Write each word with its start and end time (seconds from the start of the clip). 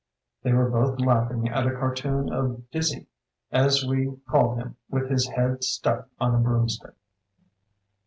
They 0.41 0.51
were 0.51 0.67
both 0.67 0.99
laughing 0.99 1.47
at 1.47 1.67
a 1.67 1.73
cartoon 1.77 2.33
of 2.33 2.67
'Dizzy' 2.71 3.05
as 3.51 3.85
we 3.85 4.17
called 4.27 4.57
him 4.57 4.75
with 4.89 5.11
his 5.11 5.27
head 5.27 5.63
stuck 5.63 6.09
on 6.19 6.33
a 6.33 6.39
broomstick. 6.39 6.95